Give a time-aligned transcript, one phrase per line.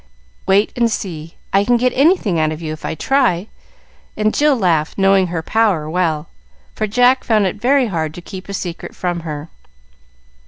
[0.47, 3.49] "Wait and see; I can get anything out of you if I try;"
[4.17, 6.27] and Jill laughed, knowing her power well,
[6.73, 9.47] for Jack found it very hard to keep a secret from her.